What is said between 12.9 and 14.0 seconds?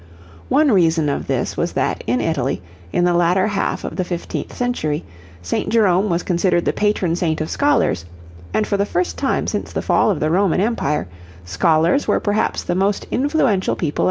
influential people of the day.